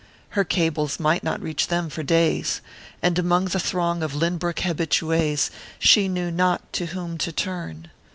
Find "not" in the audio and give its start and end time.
1.23-1.43, 6.31-6.73